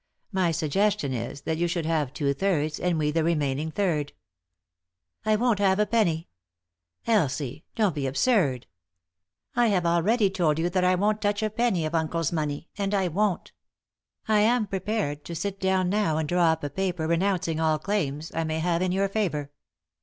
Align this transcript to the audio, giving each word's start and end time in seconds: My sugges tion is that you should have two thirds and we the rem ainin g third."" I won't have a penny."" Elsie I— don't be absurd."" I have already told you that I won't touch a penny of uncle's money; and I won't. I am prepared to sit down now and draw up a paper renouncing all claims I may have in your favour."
My 0.31 0.49
sugges 0.49 0.97
tion 0.99 1.13
is 1.13 1.41
that 1.41 1.59
you 1.59 1.67
should 1.67 1.85
have 1.85 2.11
two 2.11 2.33
thirds 2.33 2.79
and 2.79 2.97
we 2.97 3.11
the 3.11 3.23
rem 3.23 3.39
ainin 3.41 3.67
g 3.67 3.69
third."" 3.75 4.13
I 5.27 5.35
won't 5.35 5.59
have 5.59 5.77
a 5.77 5.85
penny."" 5.85 6.27
Elsie 7.05 7.61
I— 7.67 7.71
don't 7.75 7.93
be 7.93 8.07
absurd."" 8.07 8.65
I 9.55 9.67
have 9.67 9.85
already 9.85 10.31
told 10.31 10.57
you 10.57 10.71
that 10.71 10.83
I 10.83 10.95
won't 10.95 11.21
touch 11.21 11.43
a 11.43 11.51
penny 11.51 11.85
of 11.85 11.93
uncle's 11.93 12.31
money; 12.31 12.67
and 12.79 12.95
I 12.95 13.09
won't. 13.09 13.51
I 14.27 14.39
am 14.39 14.65
prepared 14.65 15.23
to 15.25 15.35
sit 15.35 15.59
down 15.59 15.89
now 15.91 16.17
and 16.17 16.27
draw 16.27 16.45
up 16.51 16.63
a 16.63 16.71
paper 16.71 17.05
renouncing 17.05 17.59
all 17.59 17.77
claims 17.77 18.31
I 18.33 18.43
may 18.43 18.57
have 18.57 18.81
in 18.81 18.91
your 18.91 19.07
favour." 19.07 19.51